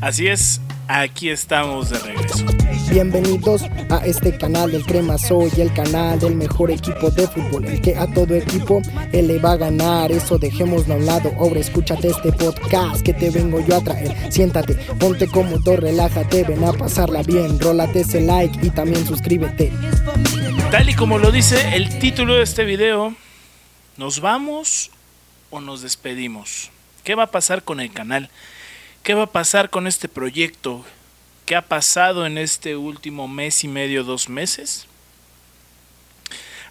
Así 0.00 0.28
es, 0.28 0.62
aquí 0.88 1.28
estamos 1.28 1.90
de 1.90 1.98
regreso. 1.98 2.46
Bienvenidos 2.90 3.64
a 3.90 3.98
este 4.06 4.34
canal 4.38 4.72
del 4.72 4.82
Crema 4.82 5.18
Soy, 5.18 5.50
el 5.58 5.74
canal 5.74 6.18
del 6.18 6.36
mejor 6.36 6.70
equipo 6.70 7.10
de 7.10 7.28
fútbol, 7.28 7.66
el 7.66 7.82
que 7.82 7.94
a 7.94 8.06
todo 8.06 8.34
equipo 8.34 8.80
él 9.12 9.26
le 9.28 9.38
va 9.38 9.52
a 9.52 9.56
ganar. 9.58 10.10
Eso 10.10 10.38
dejémoslo 10.38 10.94
a 10.94 10.96
un 10.96 11.04
lado. 11.04 11.30
Ahora 11.38 11.60
escúchate 11.60 12.08
este 12.08 12.32
podcast 12.32 13.02
que 13.02 13.12
te 13.12 13.28
vengo 13.28 13.60
yo 13.60 13.76
a 13.76 13.84
traer. 13.84 14.32
Siéntate, 14.32 14.74
ponte 14.98 15.28
cómodo, 15.28 15.76
relájate, 15.76 16.44
ven 16.44 16.64
a 16.64 16.72
pasarla 16.72 17.22
bien. 17.22 17.60
Rólate 17.60 18.00
ese 18.00 18.22
like 18.22 18.58
y 18.66 18.70
también 18.70 19.06
suscríbete. 19.06 19.70
Tal 20.70 20.88
y 20.88 20.94
como 20.94 21.18
lo 21.18 21.30
dice 21.30 21.76
el 21.76 21.98
título 21.98 22.36
de 22.36 22.44
este 22.44 22.64
video, 22.64 23.14
¿nos 23.98 24.20
vamos 24.20 24.90
o 25.50 25.60
nos 25.60 25.82
despedimos? 25.82 26.70
¿Qué 27.04 27.14
va 27.14 27.24
a 27.24 27.30
pasar 27.30 27.64
con 27.64 27.80
el 27.80 27.92
canal? 27.92 28.30
¿Qué 29.02 29.14
va 29.14 29.22
a 29.22 29.32
pasar 29.32 29.70
con 29.70 29.86
este 29.86 30.08
proyecto? 30.08 30.84
¿Qué 31.46 31.56
ha 31.56 31.62
pasado 31.62 32.26
en 32.26 32.36
este 32.36 32.76
último 32.76 33.28
mes 33.28 33.64
y 33.64 33.68
medio, 33.68 34.04
dos 34.04 34.28
meses? 34.28 34.86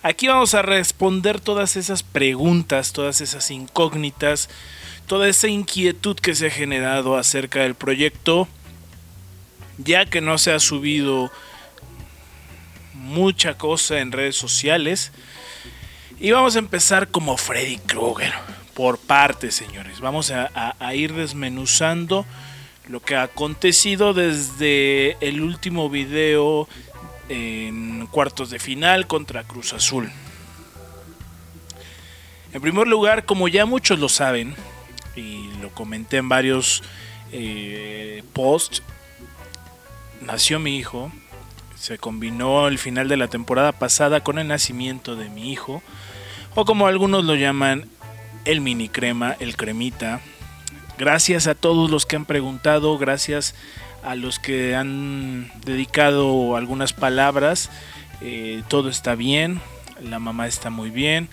Aquí 0.04 0.28
vamos 0.28 0.54
a 0.54 0.62
responder 0.62 1.42
todas 1.42 1.76
esas 1.76 2.04
preguntas, 2.04 2.94
todas 2.94 3.20
esas 3.20 3.50
incógnitas, 3.50 4.48
toda 5.08 5.28
esa 5.28 5.48
inquietud 5.48 6.18
que 6.18 6.36
se 6.36 6.48
ha 6.48 6.52
generado 6.52 7.18
acerca 7.18 7.62
del 7.62 7.74
proyecto, 7.74 8.48
ya 9.80 10.06
que 10.06 10.22
no 10.22 10.38
se 10.38 10.54
ha 10.54 10.60
subido 10.60 11.32
mucha 12.94 13.58
cosa 13.58 14.00
en 14.00 14.12
redes 14.12 14.36
sociales. 14.36 15.12
Y 16.20 16.30
vamos 16.30 16.56
a 16.56 16.60
empezar 16.60 17.08
como 17.08 17.38
Freddy 17.38 17.78
Krueger 17.80 18.34
por 18.80 18.98
partes, 18.98 19.56
señores. 19.56 20.00
Vamos 20.00 20.32
a, 20.32 20.96
ir 20.96 21.14
desmenuzando 21.14 22.26
lo 22.88 23.02
que 23.02 23.18
ha 23.18 23.24
acontecido 23.24 24.14
desde 24.14 25.18
el 25.20 25.42
último 25.42 25.90
video 25.90 26.66
en 27.28 28.08
cuartos 28.08 28.50
de 28.50 28.58
final 28.58 29.06
contra 29.06 29.44
Cruz 29.44 29.74
Azul. 29.74 30.10
En 32.54 32.62
primer 32.62 32.88
lugar, 32.88 33.26
como 33.26 33.50
ya 33.50 33.66
muchos 33.66 34.00
lo 34.00 34.08
saben, 34.08 34.56
y 35.14 35.50
lo 35.62 35.72
comenté 35.72 36.16
en 36.16 36.30
varios 36.30 36.82
eh, 37.34 38.24
posts, 38.32 38.82
nació 40.22 40.60
mi 40.60 40.78
hijo. 40.78 41.12
Se 41.76 41.98
combinó 41.98 42.70
el 42.70 42.80
final 42.80 43.10
de 43.10 43.18
la 43.18 43.28
temporada 43.28 43.74
pasada 43.74 44.24
con 44.24 44.40
el 44.40 44.48
nacimiento 44.48 45.18
de 45.18 45.28
mi 45.28 45.52
hijo, 45.52 45.84
o 46.56 46.64
como 46.64 46.88
algunos 46.88 47.26
lo 47.26 47.36
llaman, 47.36 47.90
el 48.46 48.62
mini 48.62 48.90
crema, 48.90 49.36
el 49.40 49.56
cremita. 49.56 50.22
Gracias 50.98 51.48
a 51.48 51.56
todos 51.56 51.90
los 51.90 52.06
que 52.06 52.16
han 52.16 52.26
preguntado, 52.26 52.98
gracias 52.98 53.56
a 54.04 54.16
los 54.16 54.40
que 54.40 54.76
han 54.76 55.52
dedicado 55.66 56.56
algunas 56.56 56.94
palabras. 56.94 57.70
Eh, 58.22 58.64
todo 58.68 58.90
está 58.90 59.16
bien, 59.16 59.62
la 60.02 60.20
mamá 60.20 60.48
está 60.48 60.70
muy 60.70 60.90
bien, 60.90 61.30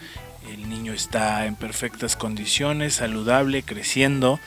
el 0.53 0.69
niño 0.69 0.93
está 0.93 1.47
en 1.47 1.57
perfectas 1.57 2.15
condiciones, 2.17 2.95
saludable, 2.95 3.63
creciendo, 3.63 4.39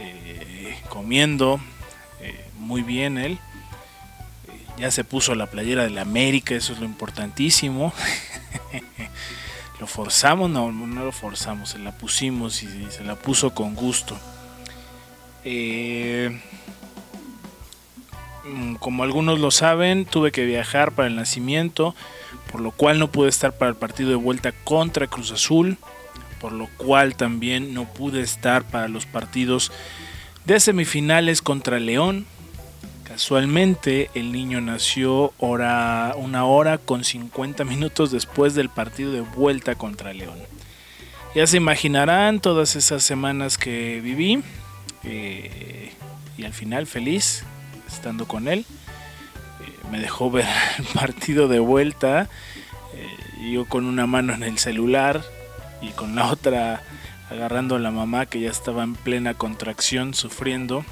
eh, 0.00 0.76
comiendo 0.88 1.60
eh, 2.20 2.44
muy 2.58 2.82
bien 2.82 3.18
él. 3.18 3.38
Ya 4.76 4.90
se 4.92 5.02
puso 5.02 5.34
la 5.34 5.46
playera 5.46 5.82
de 5.84 5.90
la 5.90 6.02
América, 6.02 6.54
eso 6.54 6.72
es 6.72 6.78
lo 6.78 6.84
importantísimo. 6.84 7.92
¿Lo 9.80 9.86
forzamos? 9.86 10.50
No, 10.50 10.72
no 10.72 11.04
lo 11.04 11.12
forzamos, 11.12 11.70
se 11.70 11.78
la 11.78 11.92
pusimos 11.92 12.62
y 12.62 12.68
se 12.90 13.04
la 13.04 13.14
puso 13.14 13.54
con 13.54 13.74
gusto. 13.74 14.18
Eh, 15.44 16.40
mm, 18.44 18.74
como 18.76 19.04
algunos 19.04 19.38
lo 19.38 19.50
saben, 19.50 20.04
tuve 20.04 20.32
que 20.32 20.44
viajar 20.44 20.92
para 20.92 21.06
el 21.08 21.16
nacimiento, 21.16 21.94
por 22.50 22.60
lo 22.60 22.72
cual 22.72 22.98
no 22.98 23.10
pude 23.10 23.28
estar 23.28 23.56
para 23.56 23.70
el 23.70 23.76
partido 23.76 24.10
de 24.10 24.16
vuelta 24.16 24.52
contra 24.64 25.06
Cruz 25.06 25.30
Azul, 25.30 25.78
por 26.40 26.52
lo 26.52 26.68
cual 26.76 27.14
también 27.14 27.72
no 27.72 27.84
pude 27.84 28.20
estar 28.20 28.64
para 28.64 28.88
los 28.88 29.06
partidos 29.06 29.70
de 30.44 30.58
semifinales 30.58 31.40
contra 31.40 31.78
León, 31.78 32.26
Casualmente 33.08 34.10
el 34.12 34.32
niño 34.32 34.60
nació 34.60 35.32
hora, 35.38 36.14
una 36.18 36.44
hora 36.44 36.76
con 36.76 37.04
50 37.04 37.64
minutos 37.64 38.10
después 38.10 38.54
del 38.54 38.68
partido 38.68 39.12
de 39.12 39.22
vuelta 39.22 39.76
contra 39.76 40.12
León. 40.12 40.38
Ya 41.34 41.46
se 41.46 41.56
imaginarán 41.56 42.40
todas 42.40 42.76
esas 42.76 43.02
semanas 43.02 43.56
que 43.56 44.02
viví 44.02 44.42
eh, 45.04 45.90
y 46.36 46.44
al 46.44 46.52
final 46.52 46.86
feliz 46.86 47.44
estando 47.86 48.28
con 48.28 48.46
él. 48.46 48.66
Eh, 49.60 49.72
me 49.90 50.00
dejó 50.00 50.30
ver 50.30 50.46
el 50.78 50.84
partido 50.84 51.48
de 51.48 51.60
vuelta, 51.60 52.28
eh, 52.94 53.52
yo 53.52 53.64
con 53.64 53.86
una 53.86 54.06
mano 54.06 54.34
en 54.34 54.42
el 54.42 54.58
celular 54.58 55.24
y 55.80 55.88
con 55.92 56.14
la 56.14 56.30
otra 56.30 56.82
agarrando 57.30 57.76
a 57.76 57.78
la 57.78 57.90
mamá 57.90 58.26
que 58.26 58.40
ya 58.40 58.50
estaba 58.50 58.82
en 58.82 58.94
plena 58.94 59.32
contracción 59.32 60.12
sufriendo. 60.12 60.84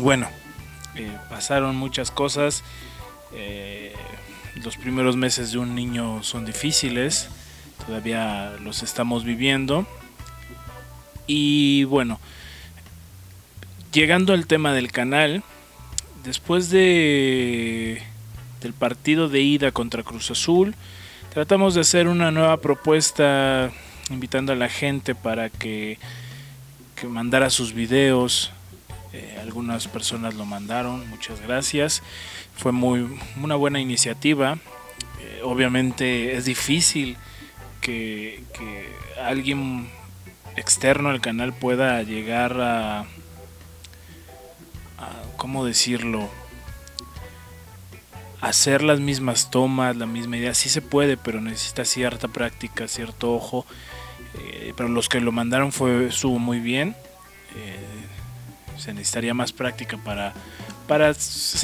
Bueno, 0.00 0.28
eh, 0.96 1.16
pasaron 1.30 1.76
muchas 1.76 2.10
cosas. 2.10 2.64
Eh, 3.32 3.94
los 4.56 4.76
primeros 4.76 5.16
meses 5.16 5.52
de 5.52 5.58
un 5.58 5.74
niño 5.74 6.22
son 6.24 6.44
difíciles. 6.44 7.28
Todavía 7.86 8.56
los 8.60 8.82
estamos 8.82 9.24
viviendo. 9.24 9.86
Y 11.28 11.84
bueno, 11.84 12.18
llegando 13.92 14.32
al 14.32 14.48
tema 14.48 14.72
del 14.72 14.90
canal, 14.90 15.42
después 16.24 16.70
de 16.70 18.02
del 18.60 18.72
partido 18.72 19.28
de 19.28 19.42
ida 19.42 19.72
contra 19.72 20.02
Cruz 20.02 20.30
Azul, 20.30 20.74
tratamos 21.32 21.74
de 21.74 21.82
hacer 21.82 22.08
una 22.08 22.30
nueva 22.30 22.56
propuesta 22.56 23.70
invitando 24.10 24.52
a 24.52 24.56
la 24.56 24.70
gente 24.70 25.14
para 25.14 25.50
que, 25.50 25.98
que 26.96 27.06
mandara 27.06 27.50
sus 27.50 27.74
videos, 27.74 28.53
eh, 29.14 29.38
algunas 29.40 29.86
personas 29.86 30.34
lo 30.34 30.44
mandaron, 30.44 31.08
muchas 31.08 31.40
gracias. 31.40 32.02
Fue 32.56 32.72
muy 32.72 33.16
una 33.40 33.54
buena 33.54 33.78
iniciativa. 33.78 34.58
Eh, 35.20 35.40
obviamente 35.44 36.34
es 36.36 36.46
difícil 36.46 37.16
que, 37.80 38.42
alguien 39.22 39.88
externo 40.56 41.10
al 41.10 41.20
canal 41.20 41.52
pueda 41.54 42.02
llegar 42.02 42.60
a, 42.60 43.06
¿cómo 45.36 45.64
decirlo? 45.64 46.28
hacer 48.40 48.82
las 48.82 49.00
mismas 49.00 49.50
tomas, 49.50 49.96
la 49.96 50.04
misma 50.06 50.36
idea, 50.36 50.52
sí 50.52 50.68
se 50.68 50.82
puede, 50.82 51.16
pero 51.16 51.40
necesita 51.40 51.84
cierta 51.86 52.28
práctica, 52.28 52.88
cierto 52.88 53.32
ojo. 53.32 53.64
Eh, 54.34 54.74
pero 54.76 54.88
los 54.88 55.08
que 55.08 55.20
lo 55.20 55.32
mandaron 55.32 55.70
fue 55.72 56.08
estuvo 56.08 56.38
muy 56.38 56.58
bien 56.58 56.96
se 58.78 58.92
necesitaría 58.92 59.34
más 59.34 59.52
práctica 59.52 59.96
para, 59.98 60.32
para 60.86 61.12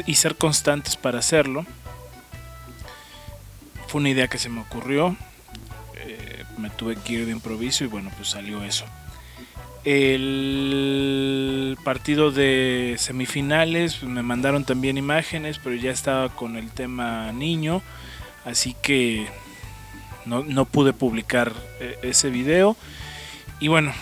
y 0.06 0.14
ser 0.14 0.36
constantes 0.36 0.96
para 0.96 1.18
hacerlo. 1.18 1.66
Fue 3.88 4.00
una 4.00 4.10
idea 4.10 4.28
que 4.28 4.38
se 4.38 4.48
me 4.48 4.60
ocurrió, 4.60 5.16
eh, 5.96 6.44
me 6.58 6.70
tuve 6.70 6.96
que 6.96 7.14
ir 7.14 7.26
de 7.26 7.32
improviso 7.32 7.84
y 7.84 7.88
bueno, 7.88 8.10
pues 8.16 8.28
salió 8.30 8.62
eso. 8.62 8.84
El 9.84 11.78
partido 11.84 12.30
de 12.30 12.96
semifinales, 12.98 13.96
pues 13.96 14.12
me 14.12 14.22
mandaron 14.22 14.64
también 14.64 14.98
imágenes, 14.98 15.58
pero 15.58 15.74
ya 15.74 15.90
estaba 15.90 16.28
con 16.28 16.56
el 16.56 16.70
tema 16.70 17.32
niño, 17.32 17.82
así 18.44 18.76
que 18.82 19.26
no, 20.26 20.44
no 20.44 20.66
pude 20.66 20.92
publicar 20.92 21.52
eh, 21.80 21.98
ese 22.02 22.28
video. 22.30 22.76
Y 23.58 23.68
bueno, 23.68 23.92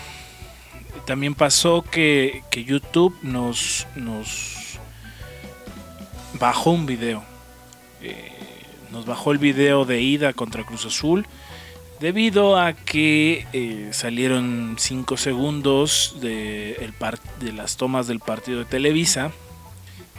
también 1.05 1.35
pasó 1.35 1.81
que, 1.81 2.43
YouTube 2.51 3.17
nos, 3.21 3.87
nos 3.95 4.79
bajó 6.39 6.71
un 6.71 6.85
video. 6.85 7.23
Eh, 8.01 8.31
nos 8.91 9.05
bajó 9.05 9.31
el 9.31 9.37
video 9.37 9.85
de 9.85 10.01
ida 10.01 10.33
contra 10.33 10.63
Cruz 10.63 10.85
Azul 10.85 11.27
debido 11.99 12.57
a 12.57 12.73
que 12.73 13.45
eh, 13.53 13.89
salieron 13.91 14.75
5 14.77 15.17
segundos 15.17 16.15
de, 16.21 16.91
de 17.39 17.53
las 17.53 17.77
tomas 17.77 18.07
del 18.07 18.19
partido 18.19 18.59
de 18.59 18.65
Televisa. 18.65 19.31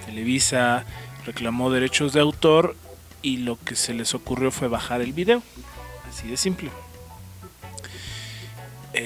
Televisa 0.07 0.85
reclamó 1.25 1.71
derechos 1.71 2.13
de 2.13 2.21
autor 2.21 2.77
y 3.23 3.39
lo 3.39 3.59
que 3.59 3.77
se 3.77 3.95
les 3.95 4.15
ocurrió 4.15 4.51
fue 4.51 4.69
bajar 4.69 5.01
el 5.01 5.13
video. 5.13 5.43
Así 6.09 6.29
de 6.29 6.37
simple. 6.37 6.71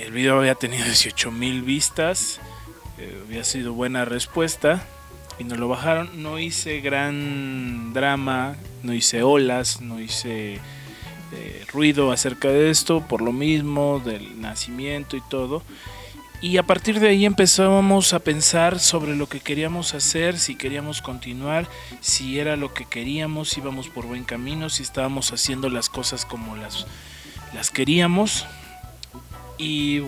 El 0.02 0.10
video 0.10 0.38
había 0.38 0.56
tenido 0.56 0.84
18 0.86 1.30
mil 1.30 1.62
vistas, 1.62 2.40
eh, 2.98 3.22
había 3.24 3.44
sido 3.44 3.74
buena 3.74 4.04
respuesta 4.04 4.84
y 5.38 5.44
nos 5.44 5.58
lo 5.58 5.68
bajaron. 5.68 6.22
No 6.22 6.38
hice 6.40 6.80
gran 6.80 7.92
drama, 7.92 8.56
no 8.82 8.92
hice 8.92 9.22
olas, 9.22 9.80
no 9.80 10.00
hice 10.00 10.54
eh, 10.54 11.64
ruido 11.72 12.10
acerca 12.10 12.48
de 12.48 12.70
esto, 12.70 13.06
por 13.06 13.22
lo 13.22 13.30
mismo, 13.32 14.00
del 14.04 14.40
nacimiento 14.40 15.16
y 15.16 15.22
todo. 15.30 15.62
Y 16.40 16.56
a 16.56 16.64
partir 16.64 16.98
de 16.98 17.08
ahí 17.08 17.24
empezamos 17.24 18.12
a 18.12 18.18
pensar 18.18 18.80
sobre 18.80 19.14
lo 19.14 19.28
que 19.28 19.40
queríamos 19.40 19.94
hacer, 19.94 20.38
si 20.38 20.56
queríamos 20.56 21.00
continuar, 21.02 21.68
si 22.00 22.40
era 22.40 22.56
lo 22.56 22.74
que 22.74 22.84
queríamos, 22.84 23.50
si 23.50 23.60
íbamos 23.60 23.88
por 23.88 24.06
buen 24.06 24.24
camino, 24.24 24.68
si 24.68 24.82
estábamos 24.82 25.32
haciendo 25.32 25.70
las 25.70 25.88
cosas 25.88 26.26
como 26.26 26.56
las, 26.56 26.86
las 27.54 27.70
queríamos. 27.70 28.44
Y 29.58 30.02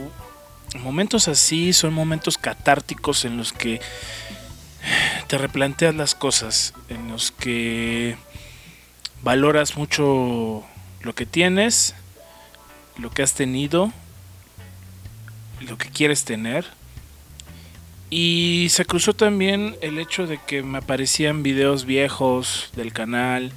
momentos 0.80 1.28
así 1.28 1.72
son 1.72 1.94
momentos 1.94 2.38
catárticos 2.38 3.24
en 3.24 3.36
los 3.36 3.52
que 3.52 3.80
te 5.28 5.38
replanteas 5.38 5.94
las 5.94 6.14
cosas, 6.14 6.74
en 6.88 7.08
los 7.08 7.30
que 7.32 8.16
valoras 9.22 9.76
mucho 9.76 10.64
lo 11.00 11.14
que 11.14 11.26
tienes, 11.26 11.94
lo 12.98 13.10
que 13.10 13.22
has 13.22 13.34
tenido, 13.34 13.92
lo 15.60 15.78
que 15.78 15.88
quieres 15.88 16.24
tener. 16.24 16.66
Y 18.08 18.68
se 18.70 18.84
cruzó 18.84 19.14
también 19.14 19.76
el 19.80 19.98
hecho 19.98 20.26
de 20.26 20.38
que 20.46 20.62
me 20.62 20.78
aparecían 20.78 21.42
videos 21.42 21.84
viejos 21.84 22.70
del 22.76 22.92
canal 22.92 23.52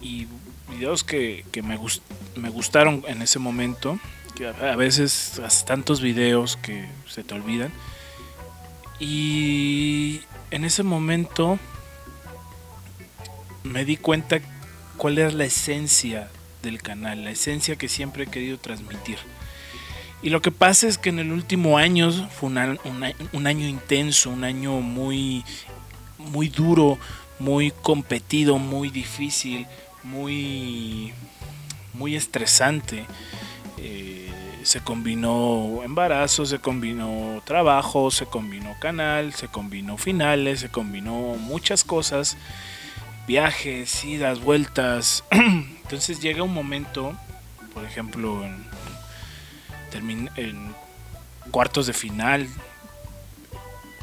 y 0.00 0.26
videos 0.70 1.04
que, 1.04 1.44
me, 1.62 1.78
me 2.36 2.48
gustaron 2.48 3.04
en 3.06 3.20
ese 3.20 3.38
momento. 3.38 3.98
A 4.46 4.76
veces 4.76 5.38
haces 5.44 5.64
tantos 5.64 6.00
videos 6.00 6.56
que 6.56 6.88
se 7.08 7.22
te 7.22 7.34
olvidan. 7.34 7.72
Y 8.98 10.20
en 10.50 10.64
ese 10.64 10.82
momento 10.82 11.58
me 13.62 13.84
di 13.84 13.96
cuenta 13.96 14.40
cuál 14.96 15.18
era 15.18 15.30
la 15.30 15.44
esencia 15.44 16.30
del 16.62 16.82
canal, 16.82 17.24
la 17.24 17.30
esencia 17.30 17.76
que 17.76 17.88
siempre 17.88 18.24
he 18.24 18.26
querido 18.26 18.58
transmitir. 18.58 19.18
Y 20.22 20.28
lo 20.28 20.42
que 20.42 20.50
pasa 20.50 20.86
es 20.86 20.98
que 20.98 21.08
en 21.08 21.18
el 21.18 21.32
último 21.32 21.78
año 21.78 22.10
fue 22.28 22.50
un, 22.50 22.58
año 23.46 23.66
intenso, 23.66 24.30
un 24.30 24.44
año 24.44 24.80
muy, 24.80 25.44
muy 26.18 26.48
duro, 26.48 26.98
muy 27.38 27.70
competido, 27.70 28.58
muy 28.58 28.90
difícil, 28.90 29.66
muy, 30.02 31.14
muy 31.94 32.16
estresante. 32.16 33.06
Eh, 33.78 34.19
se 34.62 34.80
combinó 34.80 35.82
embarazo, 35.82 36.46
se 36.46 36.58
combinó 36.58 37.42
trabajo, 37.44 38.10
se 38.10 38.26
combinó 38.26 38.76
canal, 38.80 39.32
se 39.32 39.48
combinó 39.48 39.96
finales, 39.96 40.60
se 40.60 40.68
combinó 40.68 41.36
muchas 41.36 41.84
cosas, 41.84 42.36
viajes, 43.26 44.04
idas, 44.04 44.40
vueltas. 44.40 45.24
Entonces 45.30 46.20
llega 46.20 46.42
un 46.42 46.54
momento, 46.54 47.14
por 47.72 47.84
ejemplo, 47.84 48.44
en, 48.44 48.68
cuartos 51.50 51.86
de 51.86 51.92
final, 51.92 52.48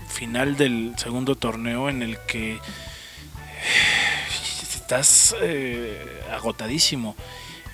final 0.09 0.57
del 0.57 0.93
segundo 0.97 1.35
torneo 1.35 1.89
en 1.89 2.01
el 2.01 2.17
que 2.27 2.59
estás 4.75 5.35
eh, 5.41 6.21
agotadísimo 6.33 7.15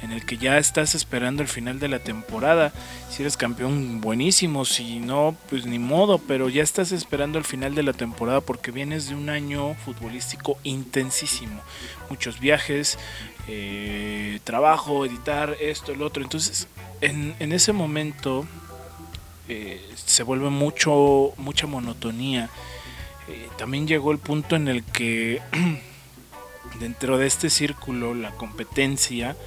en 0.03 0.11
el 0.11 0.25
que 0.25 0.38
ya 0.38 0.57
estás 0.57 0.95
esperando 0.95 1.41
el 1.41 1.47
final 1.47 1.79
de 1.79 1.88
la 1.88 2.00
temporada. 2.00 2.73
Si 3.09 3.23
eres 3.23 3.38
campeón, 3.38 4.01
buenísimo. 4.01 4.65
Si 4.65 5.00
no, 5.00 5.35
pues 5.50 5.65
ni 5.65 5.79
modo. 5.79 6.17
Pero 6.17 6.50
ya 6.50 6.61
estás 6.61 6.91
esperando 6.91 7.38
el 7.38 7.45
final 7.45 7.73
de 7.73 7.83
la 7.83 7.94
temporada 7.94 8.41
porque 8.41 8.71
vienes 8.71 9.07
de 9.07 9.15
un 9.15 9.29
año 9.29 9.75
futbolístico 9.85 10.57
intensísimo. 10.63 11.61
Muchos 12.09 12.41
viajes, 12.41 13.00
eh, 13.47 14.41
trabajo, 14.44 15.05
editar, 15.05 15.55
esto, 15.61 15.94
el 15.94 16.01
otro. 16.01 16.21
Entonces, 16.21 16.67
en, 17.00 17.33
ese 17.53 17.71
momento 17.71 18.45
eh, 19.47 19.81
se 19.95 20.23
vuelve 20.23 20.50
mucho, 20.50 21.31
mucha 21.38 21.65
monotonía. 21.65 22.50
Eh, 23.29 23.47
también 23.57 23.88
llegó 23.88 24.11
el 24.11 24.19
punto 24.19 24.57
en 24.57 24.67
el 24.67 24.83
que 24.83 25.41
dentro 26.81 27.17
de 27.17 27.27
este 27.27 27.50
círculo 27.50 28.13
la 28.13 28.31
competencia 28.31 29.38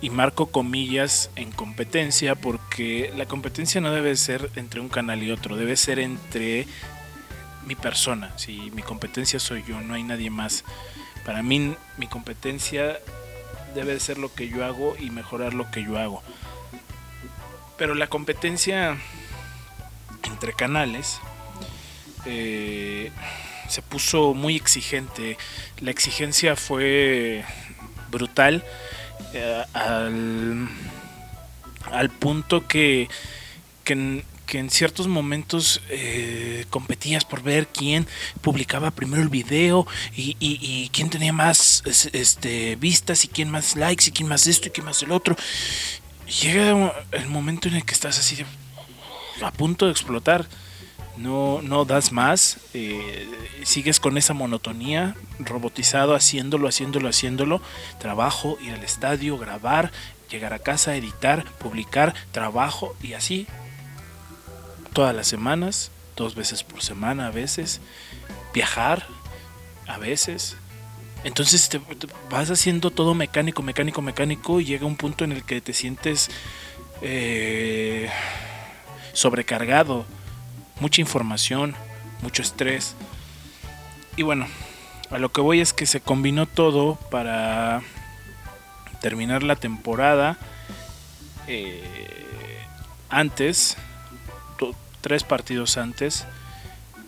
y, 0.00 0.10
marco 0.10 0.46
comillas 0.46 1.30
en 1.36 1.50
competencia 1.52 2.34
porque 2.34 3.12
la 3.16 3.26
competencia 3.26 3.80
no 3.80 3.92
debe 3.92 4.16
ser 4.16 4.50
entre 4.56 4.80
un 4.80 4.88
canal 4.88 5.22
y 5.22 5.30
otro, 5.30 5.56
debe 5.56 5.76
ser 5.76 5.98
entre 5.98 6.66
mi 7.66 7.74
persona. 7.74 8.32
Si 8.36 8.70
mi 8.72 8.82
competencia 8.82 9.40
soy 9.40 9.64
yo, 9.66 9.80
no 9.80 9.94
hay 9.94 10.02
nadie 10.02 10.30
más. 10.30 10.64
Para 11.24 11.42
mí 11.42 11.74
mi 11.96 12.06
competencia 12.06 12.98
debe 13.74 13.98
ser 14.00 14.18
lo 14.18 14.32
que 14.32 14.48
yo 14.48 14.64
hago 14.64 14.96
y 14.98 15.10
mejorar 15.10 15.54
lo 15.54 15.70
que 15.70 15.84
yo 15.84 15.98
hago. 15.98 16.22
Pero 17.76 17.94
la 17.94 18.08
competencia 18.08 18.96
entre 20.24 20.52
canales 20.52 21.20
eh, 22.24 23.10
se 23.68 23.82
puso 23.82 24.34
muy 24.34 24.56
exigente. 24.56 25.36
La 25.80 25.90
exigencia 25.90 26.56
fue 26.56 27.44
brutal 28.10 28.64
eh, 29.32 29.64
al, 29.72 30.68
al, 31.92 32.10
punto 32.10 32.66
que, 32.66 33.08
que, 33.84 33.92
en, 33.92 34.70
ciertos 34.70 35.08
momentos 35.08 35.82
eh, 35.90 36.64
competías 36.70 37.24
por 37.24 37.42
ver 37.42 37.68
quién 37.68 38.06
publicaba 38.40 38.90
primero 38.90 39.22
el 39.22 39.28
video 39.28 39.86
y, 40.16 40.36
y, 40.40 40.88
quién 40.90 41.10
tenía 41.10 41.32
más 41.32 41.82
este, 42.12 42.76
vistas 42.76 43.24
y 43.24 43.28
quién 43.28 43.50
más 43.50 43.76
likes 43.76 44.06
y 44.08 44.12
quién 44.12 44.28
más 44.28 44.46
esto 44.46 44.68
y 44.68 44.70
quién 44.70 44.86
más 44.86 45.02
el 45.02 45.12
otro. 45.12 45.36
Llega 46.42 46.92
el 47.12 47.28
momento 47.28 47.68
en 47.68 47.76
el 47.76 47.84
que 47.84 47.94
estás 47.94 48.18
así 48.18 48.36
de, 48.36 48.46
a 49.42 49.50
punto 49.52 49.86
de 49.86 49.92
explotar 49.92 50.46
no, 51.18 51.60
no 51.62 51.84
das 51.84 52.12
más, 52.12 52.58
eh, 52.74 53.28
sigues 53.64 54.00
con 54.00 54.16
esa 54.16 54.34
monotonía, 54.34 55.16
robotizado, 55.38 56.14
haciéndolo, 56.14 56.68
haciéndolo, 56.68 57.08
haciéndolo, 57.08 57.60
trabajo, 57.98 58.56
ir 58.60 58.72
al 58.72 58.84
estadio, 58.84 59.36
grabar, 59.36 59.90
llegar 60.30 60.52
a 60.52 60.58
casa, 60.58 60.94
editar, 60.96 61.44
publicar, 61.58 62.14
trabajo 62.32 62.94
y 63.02 63.14
así 63.14 63.46
todas 64.92 65.14
las 65.14 65.26
semanas, 65.26 65.90
dos 66.16 66.34
veces 66.34 66.62
por 66.62 66.82
semana 66.82 67.28
a 67.28 67.30
veces, 67.30 67.80
viajar 68.54 69.06
a 69.86 69.98
veces. 69.98 70.56
Entonces 71.24 71.68
te, 71.68 71.80
vas 72.30 72.50
haciendo 72.50 72.90
todo 72.90 73.14
mecánico, 73.14 73.62
mecánico, 73.62 74.02
mecánico 74.02 74.60
y 74.60 74.64
llega 74.64 74.86
un 74.86 74.96
punto 74.96 75.24
en 75.24 75.32
el 75.32 75.44
que 75.44 75.60
te 75.60 75.72
sientes 75.72 76.30
eh, 77.02 78.08
sobrecargado 79.12 80.06
mucha 80.80 81.00
información, 81.00 81.74
mucho 82.22 82.42
estrés. 82.42 82.94
Y 84.16 84.22
bueno, 84.22 84.46
a 85.10 85.18
lo 85.18 85.30
que 85.30 85.40
voy 85.40 85.60
es 85.60 85.72
que 85.72 85.86
se 85.86 86.00
combinó 86.00 86.46
todo 86.46 86.96
para 87.10 87.82
terminar 89.00 89.42
la 89.42 89.56
temporada 89.56 90.38
eh, 91.46 91.82
antes, 93.08 93.76
tres 95.00 95.24
partidos 95.24 95.78
antes, 95.78 96.26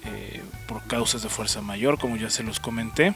eh, 0.04 0.42
por 0.66 0.86
causas 0.86 1.22
de 1.22 1.28
fuerza 1.28 1.60
mayor, 1.60 1.98
como 1.98 2.16
ya 2.16 2.30
se 2.30 2.42
los 2.42 2.60
comenté. 2.60 3.14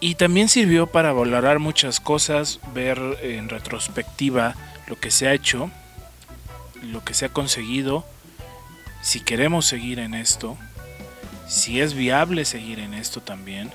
Y 0.00 0.14
también 0.14 0.48
sirvió 0.48 0.86
para 0.86 1.12
valorar 1.12 1.58
muchas 1.58 2.00
cosas, 2.00 2.58
ver 2.72 2.98
en 3.22 3.50
retrospectiva 3.50 4.54
lo 4.86 4.98
que 4.98 5.10
se 5.10 5.28
ha 5.28 5.34
hecho, 5.34 5.70
lo 6.82 7.04
que 7.04 7.12
se 7.12 7.26
ha 7.26 7.28
conseguido 7.28 8.06
si 9.02 9.20
queremos 9.20 9.66
seguir 9.66 9.98
en 9.98 10.14
esto, 10.14 10.56
si 11.48 11.80
es 11.80 11.94
viable 11.94 12.44
seguir 12.44 12.78
en 12.78 12.94
esto 12.94 13.20
también. 13.20 13.70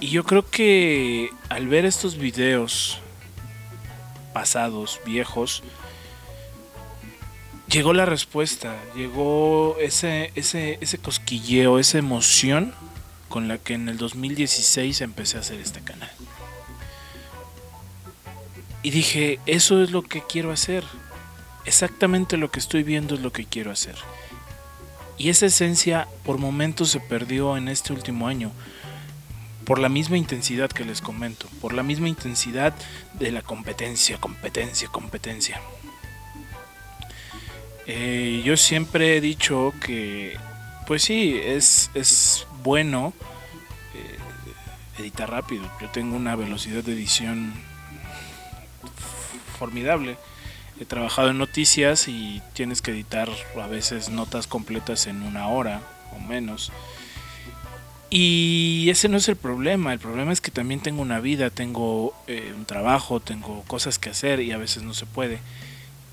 Y 0.00 0.08
yo 0.08 0.24
creo 0.24 0.48
que 0.48 1.30
al 1.48 1.66
ver 1.66 1.84
estos 1.84 2.16
videos 2.16 3.00
pasados, 4.32 5.00
viejos, 5.04 5.62
llegó 7.68 7.92
la 7.92 8.06
respuesta, 8.06 8.76
llegó 8.94 9.76
ese, 9.80 10.30
ese, 10.36 10.78
ese 10.80 10.98
cosquilleo, 10.98 11.78
esa 11.78 11.98
emoción 11.98 12.74
con 13.28 13.48
la 13.48 13.58
que 13.58 13.74
en 13.74 13.88
el 13.88 13.98
2016 13.98 15.00
empecé 15.00 15.36
a 15.36 15.40
hacer 15.40 15.60
este 15.60 15.80
canal. 15.80 16.10
Y 18.82 18.90
dije, 18.90 19.40
eso 19.46 19.82
es 19.82 19.90
lo 19.90 20.02
que 20.02 20.22
quiero 20.22 20.52
hacer 20.52 20.84
exactamente 21.68 22.36
lo 22.38 22.50
que 22.50 22.58
estoy 22.58 22.82
viendo 22.82 23.14
es 23.14 23.20
lo 23.20 23.32
que 23.32 23.44
quiero 23.44 23.70
hacer. 23.70 23.94
Y 25.18 25.28
esa 25.28 25.46
esencia 25.46 26.08
por 26.24 26.38
momentos 26.38 26.90
se 26.90 27.00
perdió 27.00 27.56
en 27.56 27.68
este 27.68 27.92
último 27.92 28.26
año. 28.26 28.50
Por 29.64 29.78
la 29.78 29.88
misma 29.88 30.16
intensidad 30.16 30.70
que 30.70 30.84
les 30.84 31.02
comento. 31.02 31.46
Por 31.60 31.74
la 31.74 31.82
misma 31.82 32.08
intensidad 32.08 32.74
de 33.14 33.30
la 33.32 33.42
competencia, 33.42 34.18
competencia, 34.18 34.88
competencia. 34.88 35.60
Eh, 37.86 38.42
yo 38.44 38.56
siempre 38.56 39.16
he 39.16 39.20
dicho 39.20 39.74
que, 39.84 40.36
pues 40.86 41.02
sí, 41.02 41.38
es, 41.42 41.90
es 41.94 42.46
bueno 42.62 43.12
eh, 43.94 45.02
editar 45.02 45.30
rápido. 45.30 45.70
Yo 45.80 45.88
tengo 45.90 46.16
una 46.16 46.34
velocidad 46.34 46.82
de 46.82 46.92
edición 46.92 47.52
formidable 49.58 50.16
he 50.80 50.84
trabajado 50.84 51.30
en 51.30 51.38
noticias 51.38 52.08
y 52.08 52.42
tienes 52.52 52.82
que 52.82 52.92
editar 52.92 53.28
a 53.60 53.66
veces 53.66 54.08
notas 54.10 54.46
completas 54.46 55.06
en 55.06 55.22
una 55.22 55.48
hora 55.48 55.82
o 56.16 56.20
menos. 56.20 56.72
Y 58.10 58.88
ese 58.88 59.08
no 59.08 59.18
es 59.18 59.28
el 59.28 59.36
problema, 59.36 59.92
el 59.92 59.98
problema 59.98 60.32
es 60.32 60.40
que 60.40 60.50
también 60.50 60.80
tengo 60.80 61.02
una 61.02 61.20
vida, 61.20 61.50
tengo 61.50 62.14
eh, 62.26 62.54
un 62.56 62.64
trabajo, 62.64 63.20
tengo 63.20 63.62
cosas 63.66 63.98
que 63.98 64.08
hacer 64.08 64.40
y 64.40 64.52
a 64.52 64.56
veces 64.56 64.82
no 64.82 64.94
se 64.94 65.04
puede. 65.04 65.40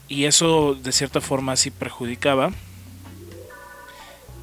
Y 0.09 0.25
eso 0.25 0.75
de 0.75 0.91
cierta 0.91 1.21
forma 1.21 1.55
sí 1.55 1.71
perjudicaba, 1.71 2.51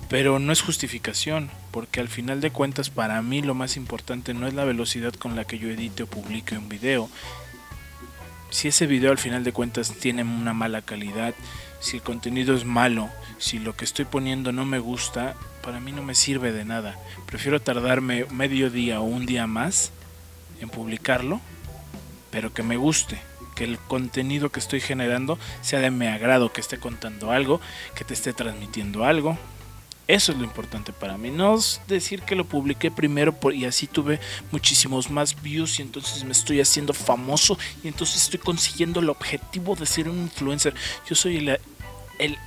pero 0.09 0.39
no 0.39 0.53
es 0.53 0.63
justificación, 0.63 1.51
porque 1.73 2.01
al 2.01 2.09
final 2.09 2.41
de 2.41 2.51
cuentas 2.51 2.91
para 2.91 3.21
mí 3.23 3.43
lo 3.43 3.55
más 3.55 3.77
importante 3.77 4.35
no 4.35 4.47
es 4.47 4.55
la 4.55 4.65
velocidad 4.65 5.13
con 5.15 5.37
la 5.37 5.45
que 5.45 5.59
yo 5.59 5.69
edite 5.69 6.05
o 6.05 6.07
publique 6.07 6.57
un 6.57 6.69
video. 6.69 7.11
Si 8.53 8.69
ese 8.69 8.87
video 8.87 9.11
al 9.11 9.19
final 9.19 9.45
de 9.45 9.53
cuentas 9.55 9.95
tiene 9.95 10.23
una 10.23 10.53
mala 10.53 10.83
calidad, 10.83 11.35
si 11.81 11.97
el 11.97 12.03
contenido 12.03 12.55
es 12.55 12.67
malo, 12.67 13.09
si 13.39 13.59
lo 13.59 13.75
que 13.75 13.87
estoy 13.87 14.05
poniendo 14.05 14.53
no 14.53 14.67
me 14.67 14.79
gusta, 14.79 15.35
para 15.63 15.81
mí 15.81 15.91
no 15.91 16.03
me 16.03 16.15
sirve 16.15 16.53
de 16.53 16.67
nada. 16.67 16.99
Prefiero 17.25 17.63
tardarme 17.63 18.27
medio 18.27 18.69
día 18.69 19.01
o 19.01 19.05
un 19.05 19.25
día 19.25 19.47
más 19.47 19.91
en 20.61 20.69
publicarlo, 20.69 21.41
pero 22.31 22.53
que 22.53 22.63
me 22.63 22.77
guste, 22.77 23.23
que 23.55 23.65
el 23.65 23.79
contenido 23.79 24.53
que 24.53 24.61
estoy 24.61 24.83
generando 24.83 25.39
sea 25.63 25.81
de 25.81 25.91
mi 25.91 26.07
agrado, 26.07 26.53
que 26.53 26.61
esté 26.61 26.77
contando 26.77 27.33
algo, 27.33 27.59
que 27.95 28.05
te 28.05 28.13
esté 28.13 28.35
transmitiendo 28.35 29.07
algo. 29.07 29.39
Eso 30.09 30.33
es 30.33 30.39
lo 30.39 30.45
importante 30.45 30.93
para 30.93 31.17
mí. 31.17 31.31
No 31.31 31.55
es 31.55 31.81
decir 31.87 32.23
que 32.23 32.35
lo 32.35 32.45
publiqué 32.45 32.91
primero 32.91 33.35
y 33.53 33.65
así 33.65 33.87
tuve 33.87 34.21
muchísimos 34.51 35.11
más 35.11 35.41
views 35.41 35.79
y 35.79 35.83
entonces 35.83 36.25
me 36.25 36.33
estoy 36.33 36.61
haciendo 36.61 36.93
famoso 36.93 37.57
y 37.85 37.89
entonces 37.89 38.23
estoy 38.23 38.41
consiguiendo 38.41 39.01
el 39.01 39.11
objetivo 39.11 39.77
de 39.77 39.87
ser 39.87 40.09
un 40.09 40.19
influencer. 40.19 40.75
Yo 41.09 41.15
soy 41.15 41.37
el, 41.37 41.59
el 42.19 42.39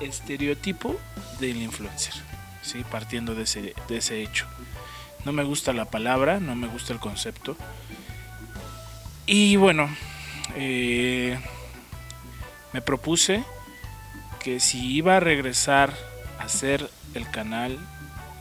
estereotipo 0.00 0.98
del 1.38 1.62
influencer, 1.62 2.14
¿sí? 2.62 2.84
partiendo 2.90 3.34
de 3.34 3.44
ese, 3.44 3.74
de 3.88 3.96
ese 3.98 4.22
hecho. 4.22 4.46
No 5.24 5.32
me 5.32 5.44
gusta 5.44 5.72
la 5.72 5.84
palabra, 5.84 6.40
no 6.40 6.54
me 6.56 6.66
gusta 6.66 6.92
el 6.92 6.98
concepto. 6.98 7.56
Y 9.26 9.56
bueno, 9.56 9.88
eh, 10.56 11.38
me 12.72 12.80
propuse 12.80 13.44
que 14.48 14.60
si 14.60 14.94
iba 14.94 15.18
a 15.18 15.20
regresar 15.20 15.92
a 16.38 16.44
hacer 16.44 16.88
el 17.12 17.30
canal, 17.30 17.78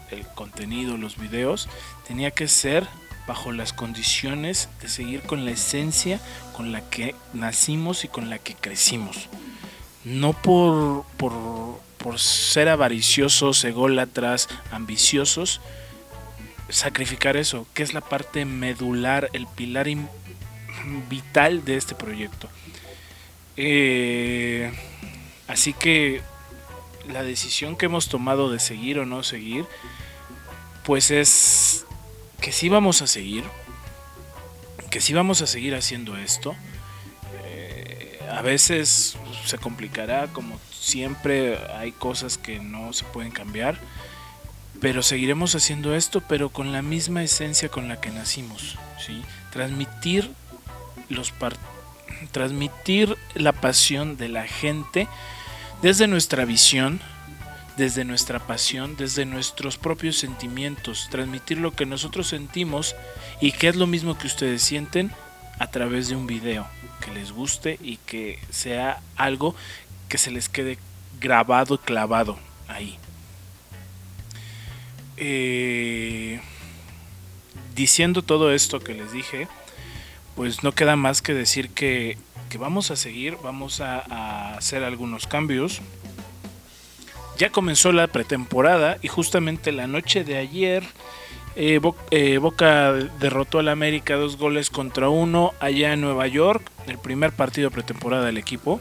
el 0.10 0.26
contenido, 0.26 0.96
los 0.96 1.18
videos, 1.18 1.68
tenía 2.08 2.32
que 2.32 2.48
ser 2.48 2.88
bajo 3.28 3.52
las 3.52 3.74
condiciones 3.74 4.70
de 4.82 4.88
seguir 4.88 5.22
con 5.24 5.44
la 5.44 5.52
esencia 5.52 6.22
con 6.56 6.72
la 6.72 6.80
que 6.90 7.14
nacimos 7.34 8.06
y 8.06 8.08
con 8.08 8.30
la 8.30 8.40
que 8.40 8.56
crecimos 8.56 9.28
no 10.06 10.32
por, 10.32 11.04
por, 11.18 12.18
ser 12.18 12.70
avariciosos, 12.70 13.62
ególatras, 13.66 14.48
ambiciosos, 14.72 15.60
sacrificar 16.70 17.36
eso, 17.36 17.68
que 17.74 17.84
es 17.84 17.94
la 17.94 18.00
parte 18.00 18.46
medular, 18.46 19.30
el 19.34 19.46
pilar 19.46 19.90
vital 21.10 21.66
de 21.66 21.76
este 21.76 21.96
proyecto. 21.96 22.48
Eh, 23.58 24.72
así 25.48 25.74
que 25.74 26.22
la 27.12 27.24
decisión 27.24 27.76
que 27.76 27.86
hemos 27.86 28.10
tomado 28.10 28.52
de 28.52 28.60
seguir 28.60 29.00
o 29.00 29.06
no 29.06 29.24
seguir, 29.24 29.66
pues 30.86 31.12
es 31.12 31.86
que 32.42 32.52
sí 32.52 32.70
vamos 32.70 33.02
a 33.02 33.08
seguir, 33.08 33.44
que 34.90 35.02
sí 35.02 35.14
vamos 35.14 35.42
a 35.42 35.48
seguir 35.48 35.76
haciendo 35.76 36.18
esto. 36.18 36.56
Eh, 37.46 38.20
a 38.32 38.42
veces 38.42 39.18
se 39.46 39.58
complicará, 39.58 40.28
como 40.28 40.60
siempre 40.72 41.58
hay 41.76 41.92
cosas 41.92 42.38
que 42.38 42.60
no 42.60 42.94
se 42.94 43.06
pueden 43.06 43.32
cambiar, 43.32 43.80
pero 44.80 45.02
seguiremos 45.02 45.56
haciendo 45.56 45.96
esto, 45.96 46.22
pero 46.22 46.50
con 46.50 46.72
la 46.72 46.82
misma 46.82 47.24
esencia 47.24 47.70
con 47.70 47.88
la 47.88 48.00
que 48.00 48.12
nacimos, 48.12 48.78
¿sí? 49.04 49.24
Transmitir 49.52 50.32
los 51.10 51.34
transmitir 52.32 53.18
la 53.34 53.54
pasión 53.54 54.18
de 54.18 54.30
la 54.30 54.48
gente 54.48 55.08
desde 55.82 56.08
nuestra 56.08 56.46
visión, 56.46 57.00
desde 57.78 58.04
nuestra 58.06 58.40
pasión, 58.40 58.96
desde 58.98 59.26
nuestros 59.26 59.78
propios 59.78 60.18
sentimientos, 60.18 61.08
transmitir 61.12 61.60
lo 61.60 61.72
que 61.74 61.86
nosotros 61.86 62.28
sentimos 62.28 62.96
y 63.40 63.52
que 63.52 63.68
es 63.68 63.76
lo 63.76 63.86
mismo 63.86 64.18
que 64.18 64.28
ustedes 64.28 64.64
sienten 64.64 65.12
a 65.60 65.68
través 65.68 66.08
de 66.08 66.16
un 66.16 66.28
video 66.28 66.68
que 67.02 67.12
les 67.12 67.32
guste 67.32 67.80
y 67.82 67.98
que 67.98 68.40
sea 68.50 69.02
algo 69.16 69.56
que 70.10 70.18
se 70.18 70.32
les 70.32 70.50
quede 70.50 70.78
grabado 71.20 71.80
clavado 71.80 72.38
ahí. 72.68 72.98
Eh, 75.18 76.40
diciendo 77.76 78.24
todo 78.24 78.52
esto 78.52 78.80
que 78.80 78.94
les 78.94 79.12
dije, 79.12 79.48
pues 80.38 80.64
no 80.64 80.72
queda 80.72 80.96
más 80.96 81.24
que 81.24 81.34
decir 81.34 81.72
que, 81.72 82.16
vamos 82.60 82.92
a 82.92 82.96
seguir, 82.96 83.38
vamos 83.44 83.82
a, 83.82 84.54
hacer 84.56 84.84
algunos 84.84 85.26
cambios. 85.26 85.82
Ya 87.40 87.50
comenzó 87.50 87.92
la 87.92 88.08
pretemporada 88.08 89.00
y 89.02 89.08
justamente 89.08 89.72
la 89.72 89.88
noche 89.88 90.24
de 90.24 90.38
ayer 90.38 90.84
eh, 91.56 91.82
eh, 92.12 92.38
Boca 92.38 92.94
derrotó 92.94 93.58
al 93.60 93.68
América 93.68 94.16
dos 94.16 94.38
goles 94.38 94.70
contra 94.70 95.10
uno 95.10 95.54
allá 95.60 95.94
en 95.94 96.02
Nueva 96.02 96.28
York, 96.28 96.70
el 96.86 97.00
primer 97.00 97.32
partido 97.32 97.72
pretemporada 97.72 98.26
del 98.26 98.38
equipo. 98.38 98.80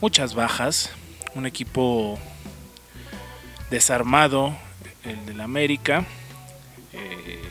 Muchas 0.00 0.34
bajas, 0.34 0.92
un 1.34 1.44
equipo 1.44 2.18
desarmado, 3.70 4.56
el 5.04 5.26
del 5.26 5.42
América. 5.42 6.06
Eh, 6.94 7.42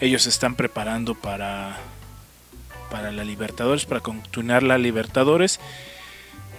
ellos 0.00 0.26
están 0.26 0.54
preparando 0.54 1.16
para, 1.16 1.78
para 2.90 3.12
la 3.12 3.24
Libertadores, 3.24 3.86
para 3.86 4.00
continuar 4.00 4.62
la 4.62 4.78
Libertadores. 4.78 5.60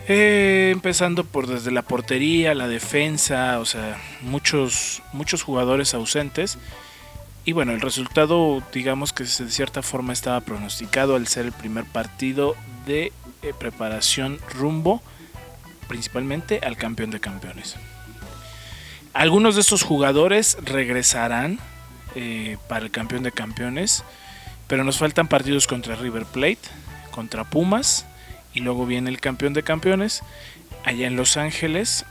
empezando 0.07 1.25
por 1.25 1.48
desde 1.48 1.72
la 1.72 1.81
portería, 1.81 2.55
la 2.55 2.67
defensa, 2.67 3.60
o 3.60 3.65
sea, 3.65 3.98
muchos, 4.22 5.01
muchos 5.12 5.43
jugadores 5.43 5.93
ausentes. 5.93 6.57
Y 7.43 7.53
bueno, 7.53 7.72
el 7.72 7.81
resultado, 7.81 8.62
digamos 8.74 9.13
que 9.13 9.24
de 9.24 9.29
cierta 9.29 9.81
forma 9.81 10.13
estaba 10.13 10.41
pronosticado 10.41 11.15
al 11.15 11.27
ser 11.27 11.46
el 11.46 11.53
primer 11.53 11.86
partido 11.86 12.55
de 12.86 13.13
eh, 13.41 13.53
preparación 13.57 14.39
rumbo 14.53 15.01
principalmente 15.88 16.60
al 16.63 16.77
campeón 16.77 17.12
de 17.12 17.19
campeones. 17.19 17.75
Algunos 19.13 19.55
de 19.55 19.62
estos 19.62 19.84
jugadores 19.84 20.57
regresarán 20.63 21.60
eh, 22.15 22.57
para 22.67 22.86
el 22.86 22.91
campeón 22.91 23.24
de 23.24 23.31
campeones, 23.31 24.03
pero 24.67 24.83
nos 24.83 24.97
faltan 24.97 25.27
partidos 25.27 25.67
contra 25.67 25.95
River 25.95 26.25
Plate, 26.25 26.59
contra 27.12 27.43
Pumas 27.43 28.05
y 28.53 28.59
luego 28.59 28.86
viene 28.86 29.09
el 29.09 29.19
campeón 29.19 29.53
de 29.53 29.63
campeones 29.63 30.21
allá 30.83 31.07
en 31.07 31.15
Los 31.15 31.38
Ángeles. 31.38 32.05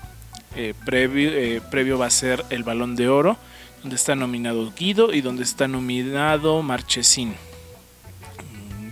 Eh, 0.54 0.74
previo, 0.84 1.62
previo 1.70 1.98
va 1.98 2.06
a 2.06 2.10
ser 2.10 2.44
el 2.50 2.64
balón 2.64 2.96
de 2.96 3.08
oro 3.08 3.36
donde 3.82 3.96
está 3.96 4.16
nominado 4.16 4.72
Guido 4.76 5.12
y 5.12 5.20
donde 5.20 5.42
está 5.42 5.68
nominado 5.68 6.62
Marchesín. 6.62 7.34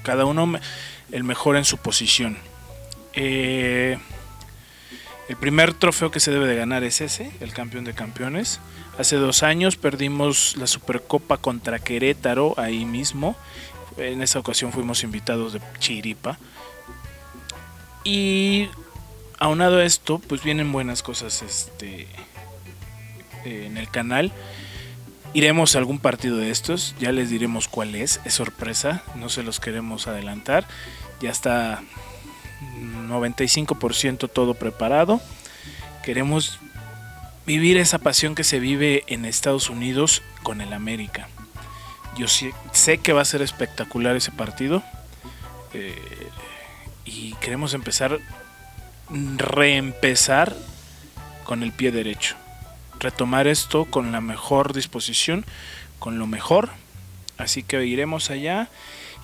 Cada 0.02 0.24
uno 0.24 0.58
el 1.10 1.24
mejor 1.24 1.56
en 1.56 1.64
su 1.64 1.78
posición. 1.78 2.36
Eh, 3.14 3.98
el 5.28 5.36
primer 5.36 5.74
trofeo 5.74 6.10
que 6.10 6.20
se 6.20 6.30
debe 6.30 6.46
de 6.46 6.56
ganar 6.56 6.84
es 6.84 7.00
ese, 7.00 7.32
el 7.40 7.52
campeón 7.52 7.84
de 7.84 7.94
campeones. 7.94 8.60
Hace 8.98 9.16
dos 9.16 9.42
años 9.42 9.76
perdimos 9.76 10.56
la 10.56 10.68
Supercopa 10.68 11.38
contra 11.38 11.80
Querétaro 11.80 12.54
ahí 12.56 12.84
mismo. 12.84 13.34
En 13.96 14.22
esa 14.22 14.38
ocasión 14.38 14.72
fuimos 14.72 15.02
invitados 15.02 15.52
de 15.52 15.60
Chiripa. 15.80 16.38
Y 18.04 18.68
aunado 19.38 19.78
a 19.78 19.84
esto, 19.84 20.20
pues 20.20 20.44
vienen 20.44 20.70
buenas 20.70 21.02
cosas 21.02 21.42
este, 21.42 22.06
en 23.44 23.76
el 23.76 23.90
canal. 23.90 24.32
Iremos 25.32 25.74
a 25.74 25.78
algún 25.78 25.98
partido 25.98 26.36
de 26.36 26.50
estos, 26.50 26.94
ya 27.00 27.10
les 27.10 27.30
diremos 27.30 27.66
cuál 27.66 27.96
es, 27.96 28.20
es 28.24 28.34
sorpresa, 28.34 29.02
no 29.16 29.28
se 29.28 29.42
los 29.42 29.58
queremos 29.58 30.06
adelantar. 30.06 30.68
Ya 31.20 31.30
está 31.30 31.82
95% 33.08 34.30
todo 34.30 34.54
preparado. 34.54 35.20
Queremos 36.04 36.60
vivir 37.46 37.76
esa 37.76 37.98
pasión 37.98 38.34
que 38.34 38.44
se 38.44 38.58
vive 38.58 39.04
en 39.06 39.24
Estados 39.24 39.70
Unidos 39.70 40.22
con 40.42 40.60
el 40.60 40.72
América. 40.72 41.28
Yo 42.16 42.26
sé 42.28 42.98
que 42.98 43.12
va 43.12 43.22
a 43.22 43.26
ser 43.26 43.42
espectacular 43.42 44.16
ese 44.16 44.30
partido. 44.30 44.82
Eh, 45.72 45.96
y 47.04 47.34
queremos 47.34 47.74
empezar, 47.74 48.18
reempezar 49.10 50.56
con 51.44 51.62
el 51.62 51.72
pie 51.72 51.90
derecho 51.90 52.36
retomar 53.04 53.46
esto 53.46 53.84
con 53.84 54.10
la 54.10 54.20
mejor 54.20 54.72
disposición, 54.72 55.44
con 56.00 56.18
lo 56.18 56.26
mejor. 56.26 56.70
Así 57.36 57.64
que 57.64 57.84
iremos 57.84 58.30
allá 58.30 58.68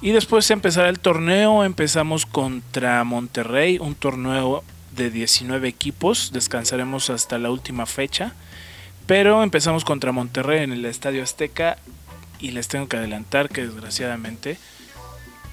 Y 0.02 0.10
después 0.10 0.50
empezará 0.50 0.88
el 0.88 0.98
torneo, 0.98 1.62
empezamos 1.64 2.26
contra 2.26 3.04
Monterrey, 3.04 3.78
un 3.78 3.94
torneo 3.94 4.64
de 5.00 5.10
19 5.10 5.66
equipos, 5.66 6.30
descansaremos 6.30 7.08
hasta 7.08 7.38
la 7.38 7.50
última 7.50 7.86
fecha, 7.86 8.34
pero 9.06 9.42
empezamos 9.42 9.86
contra 9.86 10.12
Monterrey 10.12 10.62
en 10.62 10.72
el 10.72 10.84
Estadio 10.84 11.22
Azteca 11.22 11.78
y 12.38 12.50
les 12.50 12.68
tengo 12.68 12.86
que 12.86 12.98
adelantar 12.98 13.48
que 13.48 13.66
desgraciadamente, 13.66 14.58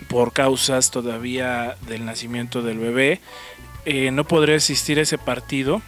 por 0.09 0.33
causas 0.33 0.91
todavía 0.91 1.77
del 1.87 2.03
nacimiento 2.05 2.61
del 2.61 2.77
bebé, 2.77 3.21
eh, 3.85 4.11
no 4.11 4.25
podré 4.25 4.55
asistir 4.55 4.99
a 4.99 5.03
ese 5.03 5.17
partido. 5.17 5.81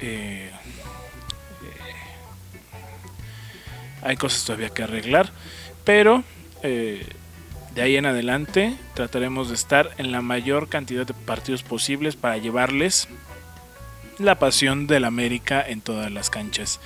Eh, 0.00 0.50
eh, 0.50 1.84
hay 4.02 4.16
cosas 4.16 4.44
todavía 4.44 4.70
que 4.70 4.82
arreglar, 4.82 5.30
pero 5.84 6.24
de 7.74 7.82
ahí 7.82 7.96
en 7.96 8.06
adelante 8.06 8.76
trataremos 8.94 9.48
de 9.48 9.54
estar 9.54 9.90
en 9.98 10.12
la 10.12 10.22
mayor 10.22 10.68
cantidad 10.68 11.06
de 11.06 11.14
partidos 11.14 11.62
posibles 11.62 12.14
para 12.16 12.36
llevarles 12.36 13.08
la 14.18 14.38
pasión 14.38 14.86
del 14.86 15.04
América 15.04 15.64
en 15.66 15.80
todas 15.80 16.12
las 16.12 16.30
canchas. 16.30 16.80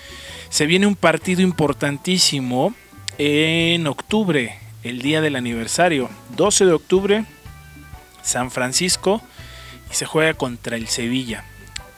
Se 0.48 0.66
viene 0.66 0.86
un 0.86 0.96
partido 0.96 1.42
importantísimo 1.42 2.74
en 3.18 3.86
octubre, 3.86 4.58
el 4.82 5.02
día 5.02 5.20
del 5.20 5.36
aniversario, 5.36 6.08
12 6.36 6.64
de 6.64 6.72
octubre, 6.72 7.24
San 8.22 8.50
Francisco, 8.50 9.20
y 9.90 9.94
se 9.94 10.06
juega 10.06 10.34
contra 10.34 10.76
el 10.76 10.88
Sevilla. 10.88 11.44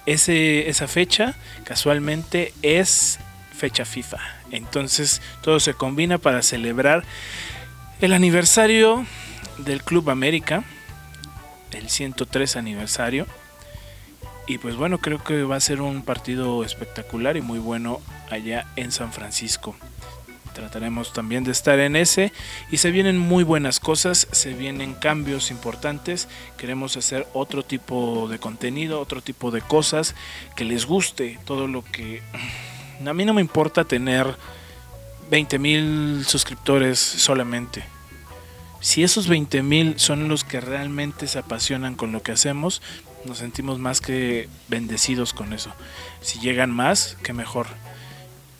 Esa 0.07 0.89
fecha 0.89 1.37
casualmente 1.63 2.53
es 2.63 3.21
fecha 3.57 3.85
FIFA. 3.85 4.19
Entonces 4.51 5.23
todo 5.43 5.61
se 5.61 5.75
combina 5.75 6.19
para 6.19 6.43
celebrar 6.43 7.05
el 8.01 8.15
aniversario 8.15 9.05
del 9.59 9.83
Club 9.83 10.09
América, 10.09 10.65
el 11.73 11.91
103 11.91 12.57
aniversario. 12.57 13.27
Y 14.47 14.59
pues 14.59 14.75
bueno, 14.77 14.99
creo 14.99 15.23
que 15.23 15.43
va 15.43 15.57
a 15.57 15.61
ser 15.61 15.83
un 15.83 16.03
partido 16.03 16.65
espectacular 16.65 17.37
y 17.37 17.43
muy 17.43 17.59
bueno 17.59 18.01
allá 18.31 18.67
en 18.77 18.91
San 18.91 19.13
Francisco. 19.13 19.77
Trataremos 20.55 21.13
también 21.13 21.45
de 21.45 21.53
estar 21.53 21.79
en 21.79 21.95
ese 21.95 22.33
y 22.71 22.79
se 22.79 22.91
vienen 22.91 23.19
muy 23.19 23.45
buenas 23.45 23.81
cosas, 23.81 24.27
se 24.33 24.55
vienen 24.55 24.95
cambios 24.95 25.51
importantes, 25.51 26.27
queremos 26.57 26.97
hacer 26.97 27.29
otro 27.35 27.63
tipo 27.63 28.29
de 28.29 28.39
contenido, 28.39 29.01
otro 29.01 29.23
tipo 29.23 29.51
de 29.51 29.61
cosas 29.61 30.15
que 30.57 30.65
les 30.65 30.87
guste, 30.87 31.39
todo 31.45 31.69
lo 31.69 31.85
que... 31.85 32.23
A 33.07 33.13
mí 33.13 33.25
no 33.25 33.35
me 33.35 33.41
importa 33.41 33.85
tener 33.85 34.37
20 35.31 35.59
mil 35.59 36.25
suscriptores 36.27 36.99
solamente. 36.99 37.85
Si 38.81 39.05
esos 39.05 39.29
20 39.29 39.63
mil 39.63 40.01
son 40.01 40.29
los 40.29 40.43
que 40.43 40.61
realmente 40.61 41.27
se 41.27 41.39
apasionan 41.39 41.95
con 41.95 42.13
lo 42.13 42.23
que 42.23 42.33
hacemos, 42.33 42.83
nos 43.25 43.39
sentimos 43.39 43.79
más 43.79 44.01
que 44.01 44.49
bendecidos 44.69 45.33
con 45.33 45.53
eso. 45.53 45.73
Si 46.21 46.41
llegan 46.41 46.71
más, 46.71 47.17
que 47.23 47.33
mejor. 47.33 47.67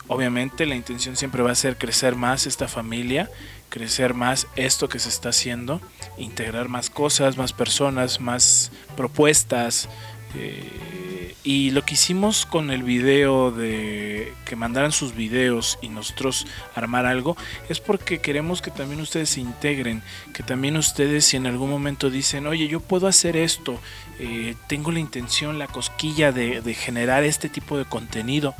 Obviamente 0.07 0.65
la 0.65 0.75
intención 0.75 1.17
siempre 1.17 1.41
va 1.41 1.51
a 1.51 1.55
ser 1.55 1.77
crecer 1.77 2.15
más 2.15 2.45
esta 2.45 2.67
familia, 2.67 3.29
crecer 3.69 4.13
más 4.13 4.47
esto 4.55 4.89
que 4.89 4.99
se 4.99 5.09
está 5.09 5.29
haciendo, 5.29 5.81
integrar 6.17 6.67
más 6.67 6.89
cosas, 6.89 7.37
más 7.37 7.53
personas, 7.53 8.19
más 8.19 8.71
propuestas. 8.95 9.89
Eh, 10.35 11.00
y 11.43 11.71
lo 11.71 11.83
que 11.83 11.95
hicimos 11.95 12.45
con 12.45 12.69
el 12.69 12.83
video 12.83 13.51
de 13.51 14.33
que 14.45 14.55
mandaran 14.55 14.91
sus 14.91 15.15
videos 15.15 15.79
y 15.81 15.89
nosotros 15.89 16.45
armar 16.75 17.05
algo 17.05 17.35
es 17.67 17.79
porque 17.79 18.19
queremos 18.19 18.61
que 18.61 18.69
también 18.69 19.01
ustedes 19.01 19.29
se 19.29 19.41
integren, 19.41 20.03
que 20.33 20.43
también 20.43 20.77
ustedes 20.77 21.25
si 21.25 21.37
en 21.37 21.47
algún 21.47 21.69
momento 21.69 22.09
dicen, 22.09 22.45
oye, 22.45 22.67
yo 22.67 22.79
puedo 22.79 23.07
hacer 23.07 23.37
esto, 23.37 23.79
eh, 24.19 24.55
tengo 24.67 24.91
la 24.91 24.99
intención, 24.99 25.57
la 25.57 25.67
cosquilla 25.67 26.31
de, 26.31 26.61
de 26.61 26.73
generar 26.75 27.23
este 27.23 27.49
tipo 27.49 27.77
de 27.77 27.85
contenido, 27.85 28.53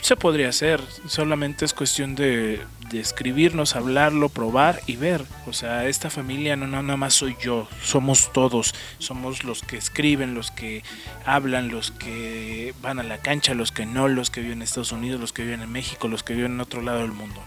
se 0.00 0.16
podría 0.16 0.48
hacer, 0.48 0.80
solamente 1.06 1.64
es 1.64 1.74
cuestión 1.74 2.14
de, 2.14 2.60
escribirnos, 2.92 3.76
hablarlo, 3.76 4.28
probar 4.28 4.80
y 4.86 4.96
ver. 4.96 5.24
O 5.46 5.52
sea, 5.52 5.86
esta 5.86 6.08
familia 6.08 6.56
no, 6.56 6.66
no 6.66 6.82
nada 6.82 6.96
más 6.96 7.14
soy 7.14 7.36
yo, 7.40 7.68
somos 7.82 8.32
todos, 8.32 8.74
somos 8.98 9.44
los 9.44 9.62
que 9.62 9.76
escriben, 9.76 10.34
los 10.34 10.50
que 10.50 10.82
hablan, 11.24 11.68
los 11.68 11.90
que 11.90 12.74
van 12.80 12.98
a 12.98 13.02
la 13.02 13.18
cancha, 13.18 13.54
los 13.54 13.72
que 13.72 13.86
no, 13.86 14.08
los 14.08 14.30
que 14.30 14.40
viven 14.40 14.58
en 14.58 14.62
Estados 14.62 14.92
Unidos, 14.92 15.20
los 15.20 15.32
que 15.32 15.42
viven 15.42 15.62
en 15.62 15.72
México, 15.72 16.08
los 16.08 16.22
que 16.22 16.34
viven 16.34 16.52
en 16.52 16.60
otro 16.60 16.80
lado 16.80 17.00
del 17.00 17.12
mundo. 17.12 17.42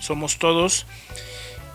Somos 0.00 0.38
todos 0.38 0.86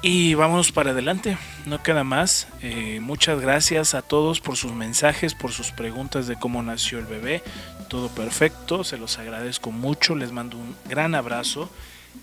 y 0.02 0.34
vamos 0.34 0.72
para 0.72 0.92
adelante, 0.92 1.38
no 1.66 1.84
queda 1.84 2.06
más. 2.06 2.48
Eh, 2.62 3.00
muchas 3.02 3.42
gracias 3.42 3.94
a 3.94 4.02
todos 4.02 4.40
por 4.40 4.56
sus 4.56 4.72
mensajes, 4.72 5.34
por 5.34 5.52
sus 5.52 5.72
preguntas 5.72 6.26
de 6.28 6.38
cómo 6.38 6.64
nació 6.64 7.00
el 7.00 7.06
bebé. 7.06 7.44
Todo 7.90 8.08
perfecto, 8.08 8.86
se 8.86 8.98
los 8.98 9.18
agradezco 9.18 9.72
mucho, 9.72 10.16
les 10.16 10.32
mando 10.32 10.58
un 10.58 10.76
gran 10.88 11.16
abrazo. 11.16 11.70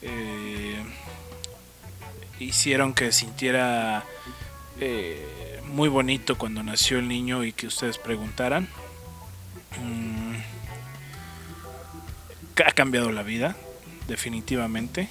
Eh, 0.01 0.83
hicieron 2.41 2.95
que 2.95 3.12
sintiera 3.12 4.05
eh, 4.81 5.61
muy 5.67 5.91
bonito 5.91 6.39
cuando 6.39 6.62
nació 6.62 6.99
el 6.99 7.09
niño 7.09 7.45
y 7.45 7.53
que 7.53 7.67
ustedes 7.67 7.99
preguntaran. 7.99 8.69
Mm, 9.83 10.37
ha 12.65 12.73
cambiado 12.73 13.12
la 13.12 13.23
vida, 13.23 13.55
definitivamente. 14.09 15.11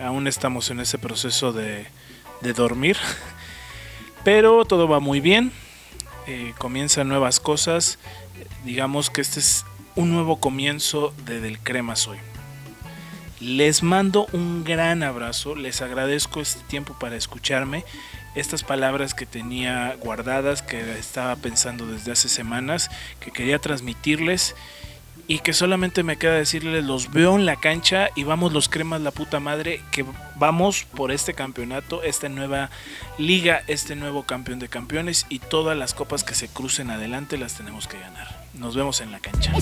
Aún 0.00 0.26
estamos 0.26 0.70
en 0.70 0.80
ese 0.80 0.98
proceso 0.98 1.52
de, 1.52 1.86
dormir. 2.56 2.96
Pero 4.24 4.64
todo 4.64 4.88
va 4.88 5.00
muy 5.00 5.20
bien. 5.20 5.52
Eh, 6.26 6.52
comienzan 6.58 7.08
nuevas 7.08 7.40
cosas. 7.40 7.98
Digamos 8.64 9.10
que 9.10 9.20
este 9.20 9.40
es 9.40 9.64
un 9.94 10.10
nuevo 10.10 10.40
comienzo 10.40 11.14
de 11.24 11.40
Del 11.40 11.58
Crema 11.58 11.96
Soy. 11.96 12.18
Les 13.40 13.82
mando 13.82 14.26
un 14.32 14.64
gran 14.64 15.02
abrazo. 15.02 15.54
Les 15.54 15.80
agradezco 15.80 16.40
este 16.40 16.62
tiempo 16.64 16.96
para 16.98 17.16
escucharme. 17.16 17.84
Estas 18.34 18.64
palabras 18.64 19.14
que 19.14 19.26
tenía 19.26 19.96
guardadas, 20.00 20.60
que 20.60 20.98
estaba 20.98 21.36
pensando 21.36 21.86
desde 21.86 22.10
hace 22.12 22.28
semanas, 22.28 22.90
que 23.20 23.30
quería 23.30 23.60
transmitirles 23.60 24.56
y 25.26 25.38
que 25.38 25.52
solamente 25.52 26.02
me 26.02 26.16
queda 26.16 26.34
decirles 26.34 26.84
los 26.84 27.10
veo 27.10 27.36
en 27.36 27.46
la 27.46 27.56
cancha 27.56 28.10
y 28.14 28.24
vamos 28.24 28.52
los 28.52 28.68
cremas 28.68 29.00
la 29.00 29.10
puta 29.10 29.40
madre 29.40 29.80
que 29.90 30.04
vamos 30.36 30.84
por 30.84 31.12
este 31.12 31.34
campeonato, 31.34 32.02
esta 32.02 32.28
nueva 32.28 32.70
liga, 33.18 33.62
este 33.66 33.96
nuevo 33.96 34.24
campeón 34.24 34.58
de 34.58 34.68
campeones 34.68 35.26
y 35.28 35.38
todas 35.38 35.76
las 35.76 35.94
copas 35.94 36.24
que 36.24 36.34
se 36.34 36.48
crucen 36.48 36.90
adelante 36.90 37.38
las 37.38 37.54
tenemos 37.54 37.88
que 37.88 37.98
ganar. 37.98 38.43
Nos 38.58 38.76
vemos 38.76 39.00
en 39.00 39.10
la 39.10 39.18
cancha. 39.18 39.52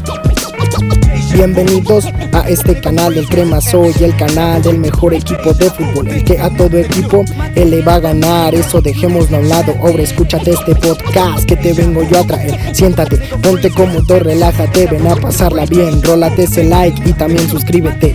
Bienvenidos 1.33 2.05
a 2.33 2.47
este 2.49 2.79
canal 2.79 3.15
del 3.15 3.27
Crema 3.27 3.59
Soy, 3.61 3.95
el 4.01 4.15
canal 4.17 4.63
del 4.63 4.79
mejor 4.79 5.15
equipo 5.15 5.55
de 5.55 5.71
fútbol, 5.71 6.09
el 6.09 6.23
que 6.23 6.39
a 6.39 6.51
todo 6.55 6.77
equipo 6.77 7.25
él 7.55 7.71
le 7.71 7.81
va 7.81 7.95
a 7.95 8.01
ganar. 8.01 8.55
Eso 8.55 8.83
dejémoslo 8.83 9.39
a 9.39 9.41
un 9.41 9.49
lado. 9.49 9.75
Ahora 9.81 10.03
escúchate 10.03 10.51
este 10.51 10.75
podcast 10.75 11.47
que 11.47 11.57
te 11.57 11.73
vengo 11.73 12.03
yo 12.03 12.21
a 12.21 12.27
traer. 12.27 12.77
Siéntate, 12.77 13.17
ponte 13.43 13.71
cómodo, 13.71 14.19
relájate, 14.19 14.87
ven 14.87 15.07
a 15.07 15.17
pasarla 15.17 15.65
bien. 15.65 16.03
Rólate 16.03 16.43
ese 16.43 16.65
like 16.65 17.09
y 17.09 17.15
también 17.15 17.49
suscríbete. 17.49 18.15